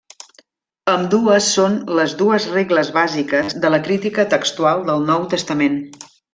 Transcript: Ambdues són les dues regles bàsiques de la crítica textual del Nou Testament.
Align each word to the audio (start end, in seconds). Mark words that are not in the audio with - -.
Ambdues 0.93 1.49
són 1.57 1.75
les 1.99 2.15
dues 2.23 2.49
regles 2.55 2.91
bàsiques 2.97 3.55
de 3.67 3.73
la 3.77 3.83
crítica 3.91 4.29
textual 4.35 4.83
del 4.91 5.07
Nou 5.13 5.33
Testament. 5.37 5.81